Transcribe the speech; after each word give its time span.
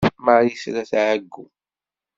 Marie 0.25 0.59
tella 0.61 0.83
tɛeyyu. 0.91 1.43